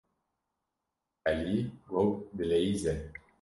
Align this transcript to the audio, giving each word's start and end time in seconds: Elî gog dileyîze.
Elî 1.31 1.57
gog 1.89 2.11
dileyîze. 2.37 2.95